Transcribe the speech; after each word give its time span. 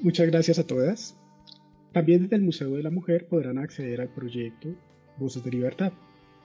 Muchas 0.00 0.28
gracias 0.28 0.60
a 0.60 0.66
todas. 0.66 1.16
También 1.92 2.22
desde 2.22 2.36
el 2.36 2.42
Museo 2.42 2.70
de 2.76 2.84
la 2.84 2.90
Mujer 2.90 3.26
podrán 3.26 3.58
acceder 3.58 4.00
al 4.00 4.08
proyecto 4.08 4.68
Voces 5.18 5.42
de 5.42 5.50
Libertad, 5.50 5.92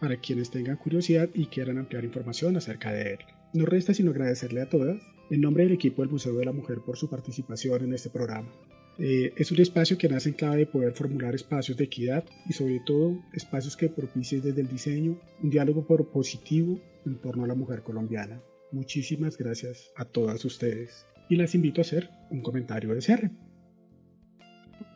para 0.00 0.18
quienes 0.18 0.50
tengan 0.50 0.76
curiosidad 0.76 1.30
y 1.32 1.46
quieran 1.46 1.78
ampliar 1.78 2.04
información 2.04 2.58
acerca 2.58 2.92
de 2.92 3.14
él. 3.14 3.18
No 3.54 3.64
resta 3.64 3.94
sino 3.94 4.10
agradecerle 4.10 4.60
a 4.60 4.68
todas, 4.68 5.00
en 5.30 5.40
nombre 5.40 5.64
del 5.64 5.72
equipo 5.72 6.02
del 6.02 6.10
Museo 6.10 6.34
de 6.34 6.44
la 6.44 6.52
Mujer, 6.52 6.80
por 6.84 6.98
su 6.98 7.08
participación 7.08 7.84
en 7.84 7.94
este 7.94 8.10
programa. 8.10 8.52
Eh, 8.98 9.32
es 9.36 9.50
un 9.50 9.60
espacio 9.62 9.96
que 9.96 10.10
nace 10.10 10.28
en 10.28 10.34
clave 10.34 10.58
de 10.58 10.66
poder 10.66 10.92
formular 10.92 11.34
espacios 11.34 11.78
de 11.78 11.84
equidad 11.84 12.24
y 12.46 12.52
sobre 12.52 12.82
todo 12.84 13.18
espacios 13.32 13.78
que 13.78 13.88
propicien 13.88 14.42
desde 14.42 14.60
el 14.60 14.68
diseño 14.68 15.18
un 15.42 15.48
diálogo 15.48 15.86
positivo 16.12 16.78
en 17.06 17.16
torno 17.16 17.44
a 17.44 17.48
la 17.48 17.54
mujer 17.54 17.82
colombiana. 17.82 18.42
Muchísimas 18.72 19.38
gracias 19.38 19.90
a 19.96 20.04
todas 20.04 20.44
ustedes 20.44 21.06
y 21.28 21.36
las 21.36 21.54
invito 21.54 21.80
a 21.80 21.82
hacer 21.82 22.10
un 22.30 22.42
comentario 22.42 22.94
de 22.94 23.00
cierre. 23.00 23.30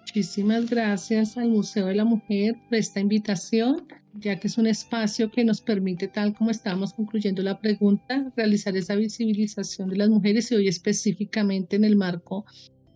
Muchísimas 0.00 0.68
gracias 0.68 1.38
al 1.38 1.48
Museo 1.48 1.86
de 1.86 1.94
la 1.94 2.04
Mujer 2.04 2.56
por 2.68 2.76
esta 2.76 3.00
invitación, 3.00 3.86
ya 4.14 4.38
que 4.38 4.48
es 4.48 4.58
un 4.58 4.66
espacio 4.66 5.30
que 5.30 5.44
nos 5.44 5.62
permite, 5.62 6.06
tal 6.08 6.34
como 6.34 6.50
estábamos 6.50 6.92
concluyendo 6.92 7.42
la 7.42 7.58
pregunta, 7.60 8.30
realizar 8.36 8.76
esa 8.76 8.94
visibilización 8.94 9.88
de 9.88 9.96
las 9.96 10.10
mujeres 10.10 10.52
y 10.52 10.56
hoy 10.56 10.68
específicamente 10.68 11.76
en 11.76 11.84
el 11.84 11.96
marco 11.96 12.44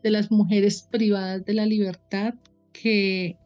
de 0.03 0.11
las 0.11 0.31
mujeres 0.31 0.87
privadas 0.91 1.45
de 1.45 1.55
la 1.55 1.65
libertad 1.65 2.35
que 2.73 3.37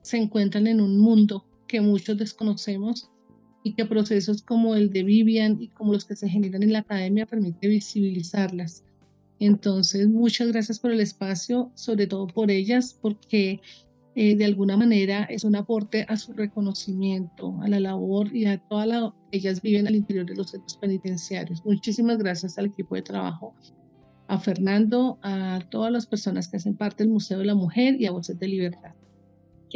se 0.00 0.16
encuentran 0.16 0.66
en 0.66 0.80
un 0.80 0.98
mundo 0.98 1.44
que 1.66 1.82
muchos 1.82 2.16
desconocemos 2.16 3.10
y 3.62 3.74
que 3.74 3.84
procesos 3.84 4.40
como 4.42 4.74
el 4.74 4.90
de 4.90 5.02
Vivian 5.02 5.60
y 5.60 5.68
como 5.68 5.92
los 5.92 6.06
que 6.06 6.16
se 6.16 6.28
generan 6.28 6.62
en 6.62 6.72
la 6.72 6.78
academia 6.78 7.26
permite 7.26 7.68
visibilizarlas. 7.68 8.84
Entonces, 9.40 10.08
muchas 10.08 10.48
gracias 10.48 10.80
por 10.80 10.90
el 10.90 11.00
espacio, 11.00 11.70
sobre 11.74 12.06
todo 12.06 12.26
por 12.26 12.50
ellas, 12.50 12.98
porque 13.00 13.60
eh, 14.14 14.34
de 14.34 14.44
alguna 14.44 14.76
manera 14.76 15.24
es 15.30 15.44
un 15.44 15.54
aporte 15.54 16.04
a 16.08 16.16
su 16.16 16.32
reconocimiento, 16.32 17.56
a 17.62 17.68
la 17.68 17.78
labor 17.78 18.34
y 18.34 18.46
a 18.46 18.58
toda 18.58 18.86
la 18.86 19.14
ellas 19.30 19.62
viven 19.62 19.86
al 19.86 19.94
interior 19.94 20.26
de 20.26 20.34
los 20.34 20.50
centros 20.50 20.76
penitenciarios. 20.78 21.64
Muchísimas 21.64 22.18
gracias 22.18 22.58
al 22.58 22.66
equipo 22.66 22.96
de 22.96 23.02
trabajo, 23.02 23.54
a 24.26 24.40
Fernando, 24.40 25.18
a 25.22 25.60
todas 25.70 25.92
las 25.92 26.06
personas 26.06 26.48
que 26.48 26.56
hacen 26.56 26.76
parte 26.76 27.04
del 27.04 27.12
Museo 27.12 27.38
de 27.38 27.44
la 27.44 27.54
Mujer 27.54 28.00
y 28.00 28.06
a 28.06 28.10
Voces 28.10 28.38
de 28.38 28.48
Libertad. 28.48 28.94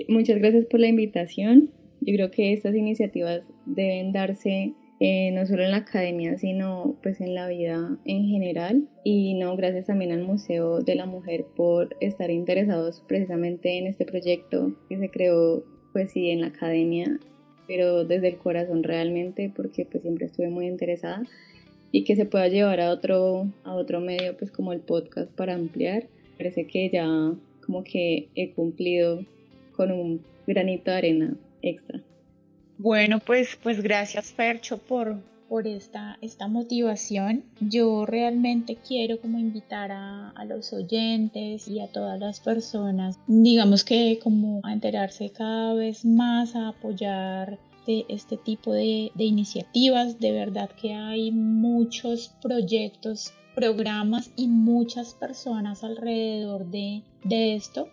Muchas 0.09 0.39
gracias 0.39 0.67
por 0.67 0.81
la 0.81 0.89
invitación. 0.89 1.71
Yo 2.01 2.15
creo 2.15 2.31
que 2.31 2.53
estas 2.53 2.75
iniciativas 2.75 3.45
deben 3.67 4.13
darse 4.13 4.75
eh, 5.05 5.33
no 5.33 5.45
solo 5.47 5.65
en 5.65 5.73
la 5.73 5.79
academia, 5.79 6.39
sino 6.39 6.95
pues 7.03 7.21
en 7.21 7.35
la 7.35 7.49
vida 7.49 7.99
en 8.05 8.29
general. 8.29 8.89
Y 9.03 9.35
no, 9.35 9.57
gracias 9.57 9.87
también 9.87 10.13
al 10.13 10.23
Museo 10.23 10.79
de 10.79 10.95
la 10.95 11.07
Mujer 11.07 11.45
por 11.57 11.97
estar 11.99 12.31
interesados 12.31 13.03
precisamente 13.09 13.79
en 13.79 13.89
este 13.89 14.05
proyecto 14.05 14.77
que 14.89 14.99
se 14.99 15.11
creó 15.11 15.65
pues 15.93 16.13
sí 16.13 16.31
en 16.31 16.43
la 16.43 16.47
academia, 16.47 17.19
pero 17.67 18.05
desde 18.05 18.29
el 18.29 18.37
corazón 18.37 18.85
realmente, 18.85 19.53
porque 19.53 19.85
pues 19.87 20.03
siempre 20.03 20.27
estuve 20.27 20.51
muy 20.51 20.69
interesada 20.69 21.25
y 21.91 22.05
que 22.05 22.15
se 22.15 22.25
pueda 22.25 22.47
llevar 22.47 22.81
a 22.81 22.93
otro, 22.93 23.53
a 23.65 23.75
otro 23.75 24.01
medio 24.01 24.37
pues 24.37 24.53
como 24.53 24.73
el 24.73 24.83
podcast 24.83 25.33
para 25.33 25.55
ampliar. 25.55 26.07
Parece 26.37 26.69
que 26.69 26.91
ya 26.91 27.09
como 27.67 27.83
que 27.83 28.29
he 28.37 28.53
cumplido 28.53 29.25
con 29.75 29.91
un 29.91 30.23
granito 30.47 30.93
de 30.93 30.97
arena 30.97 31.37
extra. 31.61 32.01
Bueno, 32.83 33.21
pues, 33.21 33.57
pues 33.63 33.81
gracias 33.81 34.33
Fercho 34.33 34.77
por, 34.77 35.23
por 35.49 35.69
esta, 35.69 36.19
esta 36.21 36.49
motivación. 36.49 37.45
Yo 37.61 38.07
realmente 38.07 38.77
quiero 38.77 39.21
como 39.21 39.39
invitar 39.39 39.93
a, 39.93 40.31
a, 40.31 40.45
los 40.45 40.73
oyentes 40.73 41.69
y 41.69 41.79
a 41.79 41.87
todas 41.87 42.19
las 42.19 42.41
personas, 42.41 43.21
digamos 43.29 43.85
que 43.85 44.19
como 44.21 44.63
a 44.65 44.73
enterarse 44.73 45.31
cada 45.31 45.75
vez 45.75 46.05
más, 46.05 46.57
a 46.57 46.71
apoyar 46.71 47.61
de 47.87 48.05
este 48.09 48.37
tipo 48.37 48.73
de, 48.73 49.13
de 49.15 49.25
iniciativas. 49.27 50.19
De 50.19 50.33
verdad 50.33 50.69
que 50.71 50.93
hay 50.93 51.31
muchos 51.31 52.35
proyectos, 52.43 53.33
programas 53.55 54.33
y 54.35 54.49
muchas 54.49 55.15
personas 55.15 55.85
alrededor 55.85 56.67
de, 56.67 57.03
de 57.23 57.55
esto 57.55 57.89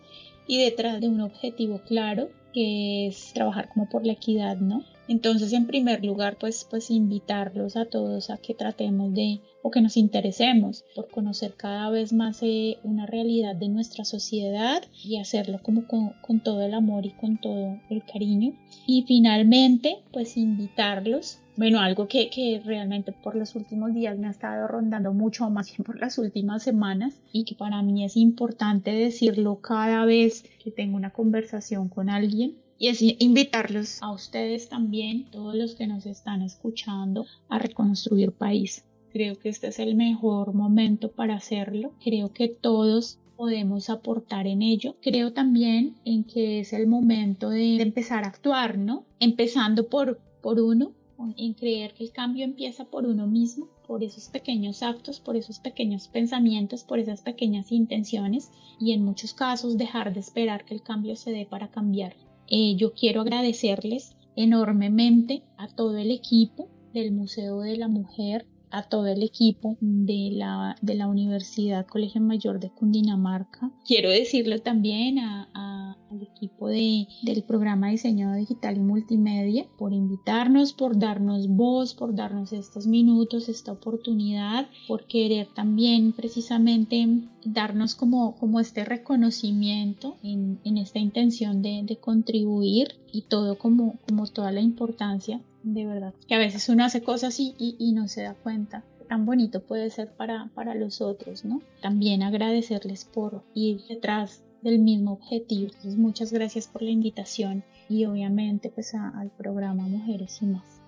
y 0.48 0.58
detrás 0.58 1.00
de 1.00 1.08
un 1.08 1.20
objetivo 1.20 1.80
claro 1.86 2.28
que 2.52 3.06
es 3.06 3.32
trabajar 3.32 3.68
como 3.68 3.88
por 3.88 4.06
la 4.06 4.12
equidad, 4.12 4.56
¿no? 4.56 4.84
Entonces, 5.10 5.52
en 5.52 5.66
primer 5.66 6.04
lugar, 6.04 6.36
pues, 6.38 6.64
pues 6.70 6.88
invitarlos 6.88 7.76
a 7.76 7.86
todos 7.86 8.30
a 8.30 8.36
que 8.36 8.54
tratemos 8.54 9.12
de 9.12 9.40
o 9.60 9.72
que 9.72 9.80
nos 9.80 9.96
interesemos 9.96 10.84
por 10.94 11.08
conocer 11.08 11.54
cada 11.56 11.90
vez 11.90 12.12
más 12.12 12.38
eh, 12.42 12.78
una 12.84 13.06
realidad 13.06 13.56
de 13.56 13.68
nuestra 13.68 14.04
sociedad 14.04 14.84
y 15.04 15.18
hacerlo 15.18 15.58
como 15.64 15.84
con, 15.88 16.40
todo 16.44 16.62
el 16.62 16.74
amor 16.74 17.06
y 17.06 17.10
con 17.10 17.38
todo 17.38 17.80
el 17.90 18.04
cariño. 18.04 18.52
Y 18.86 19.02
finalmente, 19.02 19.98
pues 20.12 20.36
invitarlos. 20.36 21.40
Bueno, 21.56 21.80
algo 21.80 22.06
que, 22.06 22.30
que 22.30 22.62
realmente 22.64 23.10
por 23.12 23.34
los 23.34 23.56
últimos 23.56 23.92
días 23.92 24.16
me 24.16 24.28
ha 24.28 24.30
estado 24.30 24.68
rondando 24.68 25.12
mucho, 25.12 25.50
más 25.50 25.72
bien 25.72 25.82
por 25.82 25.98
las 25.98 26.18
últimas 26.18 26.62
semanas, 26.62 27.20
y 27.32 27.44
que 27.44 27.56
para 27.56 27.82
mí 27.82 28.04
es 28.04 28.16
importante 28.16 28.92
decirlo 28.92 29.56
cada 29.56 30.04
vez 30.04 30.44
que 30.62 30.70
tengo 30.70 30.96
una 30.96 31.10
conversación 31.10 31.88
con 31.88 32.10
alguien, 32.10 32.56
y 32.78 32.88
es 32.88 33.02
invitarlos 33.02 34.02
a 34.02 34.10
ustedes 34.10 34.68
también, 34.68 35.30
todos 35.30 35.54
los 35.54 35.74
que 35.74 35.86
nos 35.86 36.06
están 36.06 36.42
escuchando, 36.42 37.26
a 37.48 37.58
reconstruir 37.58 38.32
país. 38.32 38.84
Creo 39.12 39.38
que 39.38 39.48
este 39.48 39.68
es 39.68 39.78
el 39.78 39.96
mejor 39.96 40.54
momento 40.54 41.10
para 41.10 41.34
hacerlo. 41.34 41.92
Creo 42.02 42.32
que 42.32 42.48
todos 42.48 43.18
podemos 43.36 43.90
aportar 43.90 44.46
en 44.46 44.62
ello. 44.62 44.96
Creo 45.02 45.32
también 45.32 45.96
en 46.04 46.24
que 46.24 46.60
es 46.60 46.72
el 46.72 46.86
momento 46.86 47.50
de 47.50 47.82
empezar 47.82 48.24
a 48.24 48.28
actuar, 48.28 48.78
¿no? 48.78 49.04
Empezando 49.18 49.88
por, 49.88 50.20
por 50.40 50.60
uno, 50.60 50.92
en 51.36 51.54
creer 51.54 51.92
que 51.92 52.04
el 52.04 52.12
cambio 52.12 52.44
empieza 52.44 52.84
por 52.84 53.04
uno 53.04 53.26
mismo, 53.26 53.68
por 53.90 54.04
esos 54.04 54.28
pequeños 54.28 54.84
actos, 54.84 55.18
por 55.18 55.34
esos 55.34 55.58
pequeños 55.58 56.06
pensamientos, 56.06 56.84
por 56.84 57.00
esas 57.00 57.22
pequeñas 57.22 57.72
intenciones 57.72 58.52
y 58.78 58.92
en 58.92 59.02
muchos 59.04 59.34
casos 59.34 59.76
dejar 59.76 60.14
de 60.14 60.20
esperar 60.20 60.64
que 60.64 60.74
el 60.74 60.82
cambio 60.84 61.16
se 61.16 61.32
dé 61.32 61.44
para 61.44 61.72
cambiar. 61.72 62.14
Eh, 62.46 62.76
yo 62.76 62.92
quiero 62.94 63.22
agradecerles 63.22 64.14
enormemente 64.36 65.42
a 65.56 65.66
todo 65.66 65.98
el 65.98 66.12
equipo 66.12 66.68
del 66.94 67.10
Museo 67.10 67.62
de 67.62 67.76
la 67.78 67.88
Mujer, 67.88 68.46
a 68.70 68.82
todo 68.82 69.06
el 69.06 69.22
equipo 69.22 69.76
de 69.80 70.30
la, 70.32 70.76
de 70.80 70.94
la 70.94 71.08
Universidad 71.08 71.86
Colegio 71.86 72.20
Mayor 72.20 72.60
de 72.60 72.70
Cundinamarca. 72.70 73.70
Quiero 73.86 74.10
decirle 74.10 74.60
también 74.60 75.18
al 75.18 75.96
equipo 76.22 76.68
de, 76.68 77.06
del 77.22 77.42
programa 77.42 77.88
Diseño 77.88 78.34
Digital 78.34 78.76
y 78.76 78.80
Multimedia 78.80 79.66
por 79.78 79.92
invitarnos, 79.92 80.72
por 80.72 80.98
darnos 80.98 81.48
voz, 81.48 81.94
por 81.94 82.14
darnos 82.14 82.52
estos 82.52 82.86
minutos, 82.86 83.48
esta 83.48 83.72
oportunidad, 83.72 84.68
por 84.88 85.06
querer 85.06 85.48
también 85.54 86.12
precisamente 86.12 87.06
darnos 87.44 87.94
como, 87.94 88.36
como 88.36 88.60
este 88.60 88.84
reconocimiento 88.84 90.16
en, 90.22 90.60
en 90.64 90.78
esta 90.78 90.98
intención 90.98 91.62
de, 91.62 91.82
de, 91.84 91.96
contribuir 91.96 92.96
y 93.12 93.22
todo 93.22 93.58
como, 93.58 93.98
como 94.06 94.26
toda 94.26 94.52
la 94.52 94.60
importancia 94.60 95.40
de 95.62 95.86
verdad 95.86 96.14
que 96.26 96.34
a 96.34 96.38
veces 96.38 96.68
uno 96.68 96.84
hace 96.84 97.02
cosas 97.02 97.38
y, 97.38 97.54
y, 97.58 97.92
no 97.92 98.08
se 98.08 98.22
da 98.22 98.34
cuenta 98.34 98.84
tan 99.10 99.26
bonito 99.26 99.60
puede 99.60 99.90
ser 99.90 100.12
para, 100.12 100.50
para 100.54 100.76
los 100.76 101.00
otros, 101.00 101.44
¿no? 101.44 101.60
También 101.82 102.22
agradecerles 102.22 103.04
por 103.04 103.42
ir 103.54 103.80
detrás 103.88 104.44
del 104.62 104.78
mismo 104.78 105.14
objetivo. 105.14 105.72
Muchas 105.96 106.32
gracias 106.32 106.68
por 106.68 106.82
la 106.82 106.90
invitación 106.90 107.64
y 107.88 108.04
obviamente 108.04 108.70
pues 108.70 108.94
al 108.94 109.30
programa 109.30 109.82
Mujeres 109.88 110.38
y 110.42 110.46
más. 110.46 110.80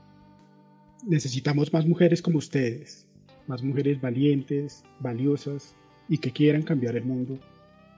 Necesitamos 1.04 1.72
más 1.72 1.84
mujeres 1.84 2.22
como 2.22 2.38
ustedes, 2.38 3.08
más 3.48 3.60
mujeres 3.62 4.00
valientes, 4.00 4.84
valiosas 5.00 5.74
y 6.08 6.18
que 6.18 6.30
quieran 6.30 6.62
cambiar 6.62 6.94
el 6.94 7.04
mundo 7.04 7.40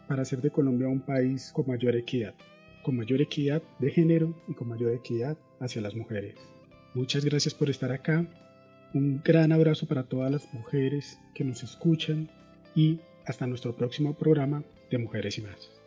para 0.09 0.23
hacer 0.23 0.41
de 0.41 0.51
Colombia 0.51 0.89
un 0.89 1.01
país 1.01 1.51
con 1.53 1.67
mayor 1.67 1.97
equidad, 1.97 2.35
con 2.83 2.97
mayor 2.97 3.21
equidad 3.21 3.63
de 3.79 3.91
género 3.91 4.35
y 4.49 4.55
con 4.55 4.69
mayor 4.69 4.93
equidad 4.95 5.37
hacia 5.61 5.83
las 5.83 5.95
mujeres. 5.95 6.37
Muchas 6.95 7.25
gracias 7.25 7.55
por 7.55 7.71
estar 7.71 7.91
acá. 7.91 8.25
Un 8.95 9.21
gran 9.25 9.51
abrazo 9.51 9.87
para 9.87 10.05
todas 10.05 10.31
las 10.31 10.55
mujeres 10.55 11.19
que 11.35 11.43
nos 11.43 11.65
escuchan 11.65 12.31
y 12.77 13.01
hasta 13.27 13.47
nuestro 13.47 13.75
próximo 13.75 14.15
programa 14.15 14.63
de 14.91 14.99
Mujeres 14.99 15.39
y 15.39 15.43
más. 15.43 15.84